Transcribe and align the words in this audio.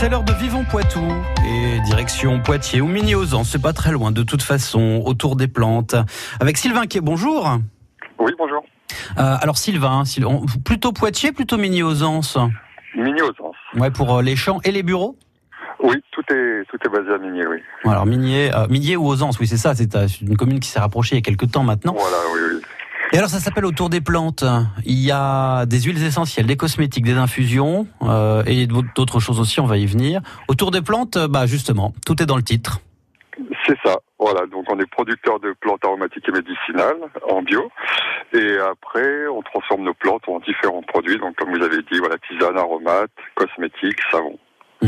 C'est 0.00 0.08
l'heure 0.08 0.24
de 0.24 0.32
Vivons 0.32 0.64
Poitou 0.64 1.04
et 1.46 1.78
direction 1.80 2.40
Poitiers 2.40 2.80
ou 2.80 2.86
Mini-Ozan, 2.86 3.44
c'est 3.44 3.60
pas 3.60 3.74
très 3.74 3.92
loin 3.92 4.12
de 4.12 4.22
toute 4.22 4.40
façon, 4.40 5.02
autour 5.04 5.36
des 5.36 5.46
plantes. 5.46 5.94
Avec 6.40 6.56
Sylvain 6.56 6.86
qui 6.86 6.96
est 6.96 7.02
bonjour. 7.02 7.58
Oui, 8.18 8.32
bonjour. 8.38 8.64
Euh, 9.18 9.36
alors 9.42 9.58
Sylvain, 9.58 10.04
plutôt 10.64 10.92
Poitiers, 10.92 11.32
plutôt 11.32 11.58
Mini-Ozance 11.58 12.38
Mini-Ozance. 12.96 13.56
Ouais, 13.74 13.90
pour 13.90 14.16
euh, 14.16 14.22
les 14.22 14.36
champs 14.36 14.60
et 14.64 14.72
les 14.72 14.82
bureaux 14.82 15.18
oui, 15.82 15.96
tout 16.12 16.22
est 16.30 16.64
tout 16.68 16.76
est 16.84 16.88
basé 16.90 17.10
à 17.12 17.18
Minier, 17.18 17.46
oui. 17.46 17.58
Alors 17.84 18.04
Minier, 18.04 18.54
euh, 18.54 18.66
Minier 18.68 18.96
ou 18.96 19.14
oui, 19.14 19.46
c'est 19.46 19.56
ça. 19.56 19.74
C'est 19.74 19.94
une 20.20 20.36
commune 20.36 20.60
qui 20.60 20.68
s'est 20.68 20.80
rapprochée 20.80 21.16
il 21.16 21.18
y 21.18 21.22
a 21.22 21.22
quelques 21.22 21.50
temps 21.50 21.62
maintenant. 21.62 21.94
Voilà, 21.98 22.16
oui, 22.34 22.40
oui. 22.54 22.60
Et 23.12 23.18
alors 23.18 23.28
ça 23.28 23.40
s'appelle 23.40 23.64
autour 23.64 23.90
des 23.90 24.00
plantes. 24.00 24.44
Il 24.84 24.98
y 24.98 25.10
a 25.10 25.66
des 25.66 25.80
huiles 25.80 26.02
essentielles, 26.04 26.46
des 26.46 26.56
cosmétiques, 26.56 27.04
des 27.04 27.14
infusions 27.14 27.88
euh, 28.02 28.44
et 28.46 28.68
d'autres 28.68 29.18
choses 29.18 29.40
aussi. 29.40 29.58
On 29.58 29.66
va 29.66 29.78
y 29.78 29.86
venir. 29.86 30.20
Autour 30.46 30.70
des 30.70 30.80
plantes, 30.80 31.18
bah 31.18 31.46
justement, 31.46 31.92
tout 32.06 32.22
est 32.22 32.26
dans 32.26 32.36
le 32.36 32.44
titre. 32.44 32.78
C'est 33.66 33.76
ça. 33.84 33.96
Voilà. 34.18 34.46
Donc 34.46 34.66
on 34.68 34.78
est 34.78 34.86
producteur 34.86 35.40
de 35.40 35.54
plantes 35.60 35.84
aromatiques 35.84 36.28
et 36.28 36.32
médicinales 36.32 36.98
en 37.28 37.42
bio. 37.42 37.68
Et 38.32 38.58
après, 38.58 39.26
on 39.26 39.42
transforme 39.42 39.82
nos 39.82 39.94
plantes 39.94 40.28
en 40.28 40.38
différents 40.38 40.82
produits. 40.82 41.18
Donc 41.18 41.34
comme 41.34 41.50
vous 41.50 41.64
avez 41.64 41.78
dit, 41.78 41.98
voilà, 41.98 42.16
tisane, 42.28 42.56
aromates, 42.56 43.10
cosmétiques, 43.34 44.00
savon. 44.12 44.38
Mmh. 44.82 44.86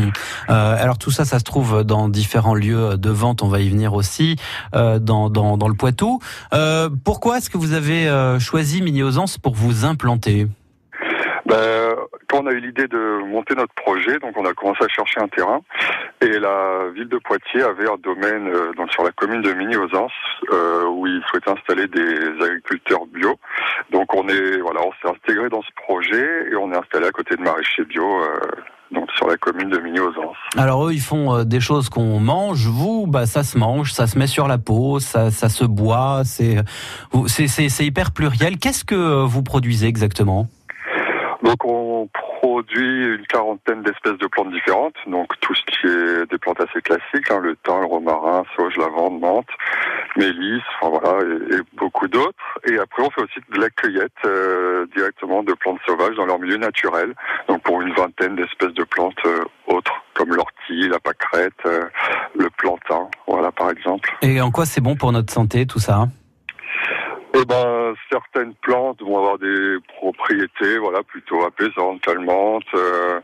Euh, 0.49 0.75
alors 0.79 0.97
tout 0.97 1.11
ça, 1.11 1.25
ça 1.25 1.39
se 1.39 1.43
trouve 1.43 1.83
dans 1.83 2.09
différents 2.09 2.55
lieux 2.55 2.97
de 2.97 3.09
vente. 3.09 3.43
On 3.43 3.47
va 3.47 3.59
y 3.59 3.69
venir 3.69 3.93
aussi 3.93 4.35
euh, 4.75 4.99
dans, 4.99 5.29
le 5.29 5.75
Poitou. 5.75 6.19
Euh, 6.53 6.89
pourquoi 7.03 7.37
est-ce 7.37 7.49
que 7.49 7.57
vous 7.57 7.73
avez 7.73 8.09
choisi 8.39 8.81
Mini-Ozance 8.81 9.37
pour 9.37 9.53
vous 9.53 9.85
implanter? 9.85 10.47
Ben, 11.45 11.95
quand 12.29 12.43
on 12.43 12.47
a 12.47 12.51
eu 12.51 12.61
l'idée 12.61 12.87
de 12.87 13.29
monter 13.29 13.53
notre 13.53 13.73
projet, 13.73 14.17
donc 14.19 14.31
on 14.37 14.45
a 14.45 14.53
commencé 14.53 14.83
à 14.83 14.87
chercher 14.87 15.19
un 15.19 15.27
terrain 15.27 15.59
et 16.21 16.39
la 16.39 16.89
ville 16.95 17.09
de 17.09 17.17
Poitiers 17.17 17.63
avait 17.63 17.89
un 17.89 17.97
domaine 17.97 18.49
donc 18.77 18.91
sur 18.91 19.03
la 19.03 19.11
commune 19.11 19.41
de 19.41 19.51
Mini-Ozance 19.51 20.11
euh, 20.51 20.85
où 20.85 21.05
ils 21.05 21.21
souhaitaient 21.29 21.51
installer 21.51 21.87
des 21.87 22.43
agriculteurs 22.43 23.05
bio. 23.07 23.35
Donc 23.91 24.13
on 24.15 24.27
est 24.29 24.57
voilà, 24.61 24.81
on 24.85 24.91
s'est 24.93 25.13
intégré 25.13 25.49
dans 25.49 25.61
ce 25.61 25.71
projet 25.75 26.49
et 26.49 26.55
on 26.55 26.71
est 26.71 26.77
installé 26.77 27.07
à 27.07 27.11
côté 27.11 27.35
de 27.35 27.41
maraîchers 27.41 27.83
bio 27.83 28.23
donc 28.93 29.09
sur 29.17 29.27
la 29.27 29.37
commune 29.37 29.69
de 29.69 29.77
Migny-aux-Anses. 29.79 30.37
Alors 30.57 30.87
eux, 30.87 30.93
ils 30.93 31.01
font 31.01 31.35
euh, 31.35 31.43
des 31.43 31.59
choses 31.59 31.89
qu'on 31.89 32.19
mange. 32.19 32.67
Vous, 32.67 33.05
bah 33.07 33.25
ça 33.25 33.43
se 33.43 33.57
mange, 33.57 33.91
ça 33.91 34.07
se 34.07 34.17
met 34.17 34.27
sur 34.27 34.47
la 34.47 34.57
peau, 34.57 34.99
ça, 34.99 35.31
ça 35.31 35.49
se 35.49 35.65
boit. 35.65 36.21
C'est 36.23 36.63
c'est 37.27 37.85
hyper 37.85 38.11
pluriel. 38.11 38.57
Qu'est-ce 38.57 38.85
que 38.85 39.23
vous 39.23 39.43
produisez 39.43 39.87
exactement? 39.87 40.47
Donc 41.43 41.65
on 41.65 42.07
produit 42.43 43.15
une 43.15 43.25
quarantaine 43.25 43.83
d'espèces 43.83 44.17
de 44.17 44.27
plantes 44.27 44.51
différentes. 44.51 44.95
Donc 45.07 45.31
tout 45.39 45.55
ce 45.55 45.61
qui 45.61 45.87
est 45.87 46.29
des 46.29 46.37
plantes 46.37 46.59
assez 46.59 46.81
classiques, 46.81 47.31
hein, 47.31 47.39
le 47.39 47.55
thym, 47.63 47.79
le 47.79 47.85
romarin, 47.85 48.43
sauge, 48.57 48.75
lavande, 48.75 49.21
menthe, 49.21 49.47
mélisse, 50.17 50.61
enfin 50.81 50.99
voilà, 50.99 51.23
et, 51.51 51.61
beaucoup 51.77 52.09
d'autres. 52.09 52.59
Et 52.69 52.77
après 52.77 53.01
on 53.01 53.09
fait 53.11 53.21
aussi 53.21 53.39
de 53.49 53.61
la 53.61 53.69
cueillette 53.69 54.11
euh, 54.25 54.85
directement 54.93 55.41
de 55.41 55.53
plantes 55.53 55.79
sauvages 55.85 56.17
dans 56.17 56.25
leur 56.25 56.37
milieu 56.37 56.57
naturel. 56.57 57.13
Donc 57.47 57.63
pour 57.63 57.81
une 57.81 57.93
vingtaine 57.93 58.35
d'espèces 58.35 58.73
de 58.73 58.83
plantes 58.83 59.25
euh, 59.25 59.45
autres, 59.67 59.93
comme 60.13 60.35
l'ortie, 60.35 60.89
la 60.89 60.99
pâquerette, 60.99 61.53
euh, 61.65 61.85
le 62.35 62.49
plantain, 62.49 63.07
voilà 63.25 63.53
par 63.53 63.71
exemple. 63.71 64.11
Et 64.21 64.41
en 64.41 64.51
quoi 64.51 64.65
c'est 64.65 64.81
bon 64.81 64.97
pour 64.97 65.13
notre 65.13 65.31
santé 65.31 65.65
tout 65.65 65.79
ça? 65.79 66.09
Eh 67.35 67.45
ben, 67.45 67.95
certaines 68.11 68.53
plantes 68.55 69.01
vont 69.01 69.17
avoir 69.17 69.39
des 69.39 69.77
propriétés, 69.97 70.77
voilà, 70.77 71.01
plutôt 71.01 71.43
apaisantes, 71.43 71.99
calmantes, 72.01 72.63
euh, 72.75 73.19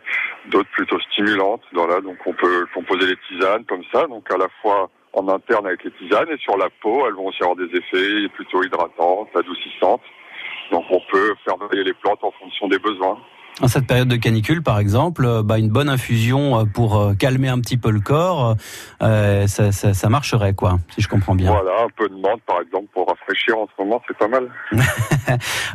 d'autres 0.48 0.70
plutôt 0.72 1.00
stimulantes. 1.00 1.62
Voilà, 1.74 2.02
donc 2.02 2.18
on 2.26 2.34
peut 2.34 2.66
composer 2.74 3.06
les 3.06 3.18
tisanes 3.28 3.66
comme 3.66 3.84
ça, 3.94 4.08
donc 4.08 4.32
à 4.32 4.38
la 4.38 4.48
fois 4.62 4.90
en 5.14 5.28
interne 5.28 5.68
avec 5.68 5.84
les 5.84 5.92
tisanes 5.92 6.30
et 6.32 6.38
sur 6.38 6.58
la 6.58 6.70
peau, 6.82 7.06
elles 7.08 7.14
vont 7.14 7.28
aussi 7.28 7.44
avoir 7.44 7.56
des 7.56 7.70
effets 7.76 8.28
plutôt 8.30 8.64
hydratantes, 8.64 9.30
adoucissantes. 9.36 10.02
Donc 10.72 10.86
on 10.90 11.02
peut 11.12 11.36
faire 11.46 11.58
varier 11.58 11.84
les 11.84 11.94
plantes 11.94 12.24
en 12.24 12.32
fonction 12.32 12.68
des 12.68 12.80
besoins. 12.80 13.18
En 13.62 13.68
cette 13.68 13.88
période 13.88 14.08
de 14.08 14.16
canicule, 14.16 14.64
par 14.64 14.80
exemple, 14.80 15.26
euh, 15.26 15.44
bah, 15.44 15.58
une 15.58 15.68
bonne 15.68 15.90
infusion 15.90 16.60
euh, 16.60 16.64
pour 16.64 16.98
euh, 16.98 17.14
calmer 17.14 17.50
un 17.50 17.60
petit 17.60 17.76
peu 17.76 17.92
le 17.92 18.00
corps, 18.00 18.56
euh, 19.04 19.48
ça, 19.48 19.74
ça, 19.74 19.94
ça, 19.94 20.08
marcherait, 20.10 20.54
quoi, 20.54 20.78
si 20.96 21.02
je 21.02 21.10
comprends 21.10 21.36
bien. 21.36 21.52
Voilà, 21.52 21.84
un 21.84 21.90
peu 21.90 22.08
de 22.08 22.16
menthe, 22.16 22.42
par 22.48 22.62
exemple, 22.62 22.88
pour 22.94 23.10
rafraîchir 23.10 23.58
en 23.58 23.68
ce 23.68 23.84
moment, 23.84 24.02
c'est 24.08 24.18
pas 24.18 24.30
mal. 24.30 24.50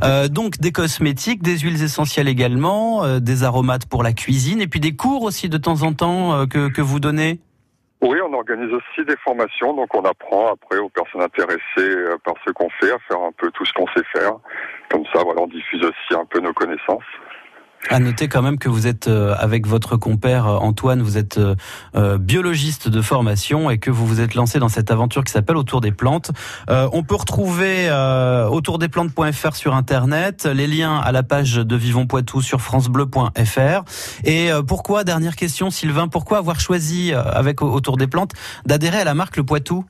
euh, 0.02 0.28
donc, 0.28 0.58
des 0.60 0.72
cosmétiques, 0.72 1.42
des 1.42 1.58
huiles 1.58 1.82
essentielles 1.82 2.28
également, 2.28 3.04
euh, 3.04 3.20
des 3.20 3.44
aromates 3.44 3.84
pour 3.84 4.02
la 4.02 4.14
cuisine, 4.14 4.62
et 4.62 4.66
puis 4.66 4.80
des 4.80 4.96
cours 4.96 5.22
aussi 5.22 5.50
de 5.50 5.58
temps 5.58 5.82
en 5.82 5.92
temps 5.92 6.46
que, 6.46 6.68
que 6.68 6.80
vous 6.80 7.00
donnez? 7.00 7.38
Oui, 8.00 8.18
on 8.26 8.32
organise 8.32 8.72
aussi 8.72 9.06
des 9.06 9.16
formations, 9.22 9.74
donc 9.74 9.94
on 9.94 10.04
apprend 10.04 10.52
après 10.52 10.78
aux 10.78 10.88
personnes 10.88 11.22
intéressées 11.22 12.16
par 12.24 12.34
ce 12.46 12.52
qu'on 12.52 12.68
fait 12.80 12.92
à 12.92 12.98
faire 13.08 13.20
un 13.20 13.32
peu 13.36 13.50
tout 13.50 13.64
ce 13.66 13.72
qu'on 13.74 13.86
sait 13.88 14.04
faire. 14.12 14.32
Comme 14.90 15.04
ça, 15.12 15.22
voilà, 15.22 15.42
on 15.42 15.46
diffuse 15.48 15.82
aussi 15.82 16.18
un 16.18 16.24
peu 16.24 16.40
nos 16.40 16.52
connaissances. 16.52 17.04
À 17.90 17.98
noter 17.98 18.28
quand 18.28 18.40
même 18.40 18.58
que 18.58 18.70
vous 18.70 18.86
êtes 18.86 19.08
euh, 19.08 19.34
avec 19.38 19.66
votre 19.66 19.96
compère 19.96 20.46
euh, 20.46 20.56
Antoine, 20.56 21.02
vous 21.02 21.18
êtes 21.18 21.38
euh, 21.38 22.18
biologiste 22.18 22.88
de 22.88 23.02
formation 23.02 23.68
et 23.68 23.76
que 23.78 23.90
vous 23.90 24.06
vous 24.06 24.20
êtes 24.20 24.34
lancé 24.34 24.58
dans 24.58 24.70
cette 24.70 24.90
aventure 24.90 25.22
qui 25.22 25.32
s'appelle 25.32 25.56
Autour 25.56 25.80
des 25.80 25.92
plantes. 25.92 26.30
on 26.68 27.02
peut 27.02 27.14
retrouver 27.14 27.90
autourdesplantes.fr 28.50 29.54
sur 29.54 29.74
internet, 29.74 30.46
les 30.46 30.66
liens 30.66 30.96
à 30.98 31.12
la 31.12 31.22
page 31.22 31.54
de 31.54 31.76
Vivons 31.76 32.06
Poitou 32.06 32.40
sur 32.40 32.60
francebleu.fr. 32.60 33.84
Et 34.24 34.50
pourquoi 34.66 35.04
dernière 35.04 35.36
question 35.36 35.70
Sylvain, 35.70 36.08
pourquoi 36.08 36.38
avoir 36.38 36.60
choisi 36.60 37.12
avec 37.12 37.62
Autour 37.62 37.96
des 37.96 38.06
plantes 38.06 38.32
d'adhérer 38.66 38.98
à 38.98 39.04
la 39.04 39.14
marque 39.14 39.36
Le 39.36 39.44
Poitou? 39.44 39.84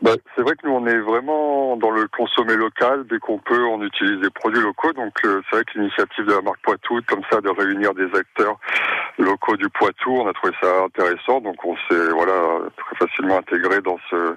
Bah, 0.00 0.12
c'est 0.36 0.42
vrai 0.42 0.54
que 0.54 0.66
nous 0.66 0.74
on 0.74 0.86
est 0.86 0.98
vraiment 0.98 1.76
dans 1.76 1.90
le 1.90 2.06
consommer 2.08 2.54
local. 2.54 3.04
Dès 3.08 3.18
qu'on 3.18 3.38
peut, 3.38 3.64
on 3.64 3.82
utilise 3.82 4.20
des 4.20 4.30
produits 4.30 4.62
locaux. 4.62 4.92
Donc 4.92 5.14
euh, 5.24 5.42
c'est 5.48 5.56
vrai 5.56 5.64
que 5.64 5.78
l'initiative 5.78 6.24
de 6.24 6.34
la 6.34 6.42
marque 6.42 6.60
Poitou, 6.62 7.00
comme 7.06 7.22
ça, 7.30 7.40
de 7.40 7.48
réunir 7.48 7.94
des 7.94 8.06
acteurs 8.16 8.58
locaux 9.18 9.56
du 9.56 9.68
Poitou, 9.68 10.12
on 10.12 10.28
a 10.28 10.32
trouvé 10.32 10.52
ça 10.62 10.84
intéressant. 10.84 11.40
Donc 11.40 11.64
on 11.64 11.76
s'est 11.88 12.12
voilà 12.12 12.60
très 12.76 13.06
facilement 13.06 13.38
intégré 13.38 13.80
dans 13.80 13.98
ce 14.08 14.36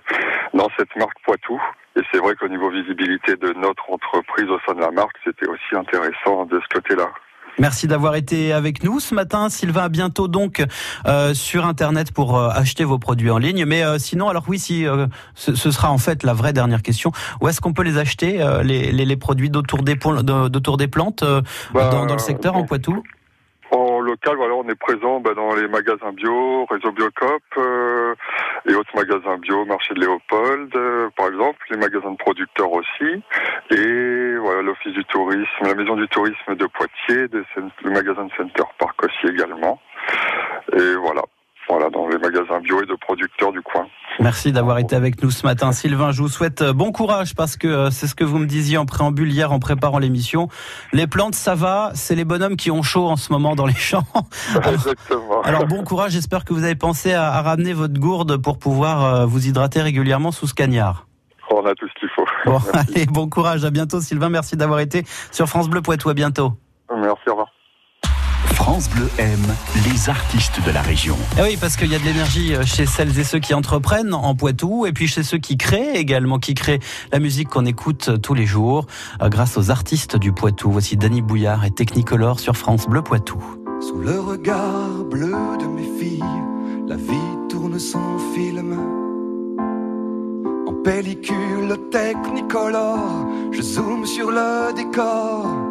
dans 0.54 0.68
cette 0.78 0.96
marque 0.96 1.20
Poitou. 1.24 1.62
Et 1.96 2.02
c'est 2.12 2.20
vrai 2.20 2.36
qu'au 2.36 2.48
niveau 2.48 2.70
visibilité 2.70 3.36
de 3.36 3.54
notre 3.54 3.92
entreprise 3.92 4.50
au 4.50 4.60
sein 4.66 4.74
de 4.74 4.82
la 4.82 4.92
marque, 4.92 5.18
c'était 5.24 5.48
aussi 5.48 5.76
intéressant 5.76 6.46
de 6.46 6.60
ce 6.60 6.68
côté-là. 6.74 7.12
Merci 7.60 7.88
d'avoir 7.88 8.16
été 8.16 8.54
avec 8.54 8.84
nous 8.84 9.00
ce 9.00 9.14
matin. 9.14 9.50
Sylvain, 9.50 9.84
à 9.84 9.90
bientôt 9.90 10.28
donc 10.28 10.64
euh, 11.06 11.34
sur 11.34 11.66
Internet 11.66 12.14
pour 12.14 12.38
euh, 12.38 12.50
acheter 12.50 12.84
vos 12.84 12.98
produits 12.98 13.30
en 13.30 13.38
ligne. 13.38 13.66
Mais 13.66 13.84
euh, 13.84 13.98
sinon, 13.98 14.30
alors 14.30 14.46
oui, 14.48 14.60
si 14.60 14.86
ce, 15.36 15.54
sera 15.56 15.92
en 15.92 15.98
fait 15.98 16.24
la 16.24 16.34
vraie 16.34 16.54
dernière 16.54 16.82
question, 16.82 17.12
où 17.42 17.48
est-ce 17.48 17.62
qu'on 17.62 17.74
peut 17.74 17.84
les 17.84 17.98
acheter, 17.98 18.40
les, 18.64 18.92
les, 18.92 19.06
les, 19.06 19.18
produits 19.18 19.50
d'autour 19.50 19.84
des, 19.84 19.96
d'autour 19.96 20.78
des 20.78 20.88
plantes 20.88 21.24
bah, 21.74 21.90
dans, 21.90 22.06
dans, 22.06 22.14
le 22.14 22.20
secteur 22.20 22.56
en 22.56 22.64
Poitou? 22.64 23.04
En 23.72 24.00
local, 24.00 24.36
voilà, 24.36 24.56
on 24.56 24.68
est 24.68 24.76
présent 24.76 25.20
bah, 25.20 25.32
dans 25.36 25.56
les 25.56 25.68
magasins 25.68 26.12
bio, 26.14 26.66
réseau 26.66 26.92
Biocop 26.92 27.44
et 28.68 28.74
autres 28.76 28.96
magasins 28.96 29.38
bio, 29.38 29.66
marché 29.66 29.94
de 29.94 30.02
Léopold, 30.02 30.76
euh, 30.76 31.10
par 31.16 31.28
exemple, 31.28 31.60
les 31.70 31.78
magasins 31.78 32.12
de 32.12 32.18
producteurs 32.18 32.72
aussi, 32.72 33.24
et 33.72 34.36
voilà 34.38 34.62
l'office 34.62 34.94
du 34.94 35.06
tourisme, 35.06 35.64
la 35.64 35.76
maison 35.76 35.96
du 35.96 36.08
tourisme 36.08 36.56
de 36.56 36.66
Poitiers, 36.68 37.28
le 37.84 37.90
magasin 37.90 38.26
de 38.26 38.32
Center 38.38 38.64
Park 38.78 39.04
aussi 39.04 39.34
également, 39.34 39.80
et 40.74 40.96
voilà, 40.96 41.22
voilà 41.68 41.90
dans 41.90 42.08
les 42.08 42.18
magasins 42.18 42.60
bio 42.62 42.82
et 42.82 42.86
de 42.86 42.96
producteurs 42.96 43.52
du 43.52 43.62
coin. 43.62 43.86
Merci 44.20 44.52
d'avoir 44.52 44.78
été 44.78 44.96
avec 44.96 45.24
nous 45.24 45.32
ce 45.32 45.46
matin, 45.46 45.72
Sylvain. 45.72 46.12
Je 46.12 46.22
vous 46.22 46.28
souhaite 46.28 46.62
euh, 46.62 46.74
bon 46.74 46.92
courage 46.92 47.34
parce 47.34 47.58
que 47.58 47.68
euh, 47.68 47.90
c'est 47.92 48.08
ce 48.08 48.16
que 48.16 48.24
vous 48.24 48.40
me 48.40 48.46
disiez 48.46 48.78
en 48.78 48.86
préambule 48.86 49.32
hier 49.32 49.52
en 49.52 49.60
préparant 49.60 50.00
l'émission. 50.00 50.48
Les 50.94 51.08
plantes, 51.08 51.36
ça 51.36 51.56
va. 51.56 51.92
C'est 51.94 52.16
les 52.16 52.26
bonhommes 52.26 52.58
qui 52.58 52.72
ont 52.72 52.84
chaud 52.84 53.08
en 53.08 53.16
ce 53.16 53.32
moment 53.32 53.56
dans 53.56 53.66
les 53.66 53.74
champs. 53.76 54.04
Exactement. 54.72 55.42
Alors 55.44 55.66
bon 55.66 55.84
courage. 55.84 56.12
J'espère 56.12 56.46
que 56.46 56.54
vous 56.54 56.64
avez 56.64 56.76
pensé 56.76 57.14
à, 57.14 57.42
ramener 57.42 57.74
votre 57.74 58.00
gourde 58.00 58.38
pour 58.38 58.60
pouvoir 58.60 59.04
euh, 59.04 59.26
vous 59.26 59.48
hydrater 59.48 59.82
régulièrement 59.82 60.32
sous 60.32 60.48
ce 60.48 60.54
cagnard. 60.54 61.08
On 61.50 61.66
a 61.66 61.74
tout 61.76 61.88
ce 61.88 62.00
qu'il 62.00 62.10
faut. 62.10 62.26
Bon, 62.46 62.60
allez, 62.74 63.06
bon 63.06 63.30
courage. 63.30 63.66
À 63.66 63.72
bientôt, 63.72 64.02
Sylvain. 64.02 64.30
Merci 64.30 64.56
d'avoir 64.56 64.80
été 64.80 65.04
sur 65.32 65.48
France 65.48 65.70
Bleu 65.70 65.82
Poitou. 65.82 66.10
À 66.10 66.14
bientôt. 66.14 66.54
Merci. 66.96 67.30
France 68.72 68.90
Bleu 68.90 69.10
aime 69.18 69.54
les 69.84 70.10
artistes 70.10 70.66
de 70.66 70.72
la 70.72 70.82
région. 70.82 71.16
Et 71.36 71.40
eh 71.40 71.42
oui, 71.42 71.58
parce 71.60 71.76
qu'il 71.76 71.92
y 71.92 71.96
a 71.96 72.00
de 72.00 72.06
l'énergie 72.06 72.56
euh, 72.56 72.64
chez 72.64 72.86
celles 72.86 73.20
et 73.20 73.26
ceux 73.26 73.40
qui 73.40 73.54
entreprennent 73.54 74.14
en 74.14 74.34
Poitou, 74.34 74.86
et 74.86 74.94
puis 74.94 75.10
chez 75.10 75.24
ceux 75.24 75.40
qui 75.40 75.58
créent 75.58 75.98
également, 75.98 76.40
qui 76.40 76.54
créent 76.54 76.80
la 77.12 77.20
musique 77.20 77.50
qu'on 77.50 77.66
écoute 77.66 78.08
euh, 78.08 78.18
tous 78.18 78.34
les 78.34 78.46
jours, 78.46 78.86
euh, 79.22 79.28
grâce 79.28 79.58
aux 79.58 79.72
artistes 79.72 80.16
du 80.16 80.32
Poitou. 80.32 80.72
Voici 80.72 80.96
Danny 80.96 81.22
Bouillard 81.22 81.66
et 81.66 81.72
Technicolor 81.72 82.40
sur 82.40 82.56
France 82.56 82.88
Bleu 82.88 83.02
Poitou. 83.02 83.44
Sous 83.82 83.98
le 83.98 84.18
regard 84.22 85.04
bleu 85.04 85.36
de 85.60 85.66
mes 85.66 86.00
filles, 86.00 86.24
la 86.88 86.96
vie 86.96 87.50
tourne 87.50 87.78
son 87.78 88.20
film. 88.34 88.80
En 90.66 90.74
pellicule 90.82 91.78
Technicolor, 91.92 93.28
je 93.52 93.62
zoome 93.62 94.06
sur 94.06 94.32
le 94.32 94.74
décor 94.74 95.71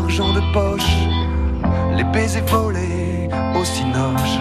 L'argent 0.00 0.32
de 0.32 0.40
poche, 0.52 0.96
les 1.96 2.04
baisers 2.04 2.44
volés 2.46 3.28
au 3.58 3.64
cinoche. 3.64 4.38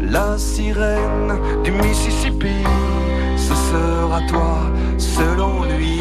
La 0.00 0.38
sirène 0.38 1.36
du 1.64 1.72
Mississippi, 1.72 2.62
ce 3.36 3.54
sera 3.54 4.20
toi, 4.28 4.70
selon 4.98 5.64
lui. 5.64 5.98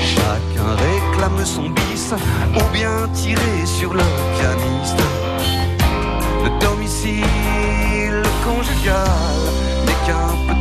Chacun 0.00 0.74
réclame 0.74 1.44
son 1.44 1.70
bis, 1.70 2.12
ou 2.56 2.72
bien 2.72 3.08
tiré 3.12 3.64
sur 3.64 3.94
le 3.94 4.02
pianiste. 4.36 5.02
Le 6.42 6.50
domicile 6.58 8.22
conjugal 8.44 9.38
n'est 9.86 10.00
qu'un 10.06 10.53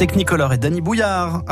Technicolor 0.00 0.54
et 0.54 0.56
Danny 0.56 0.80
Bouillard. 0.80 1.42